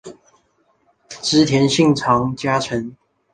[1.21, 2.97] 织田信长家臣。